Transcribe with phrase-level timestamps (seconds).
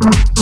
[0.00, 0.37] Mm-hmm.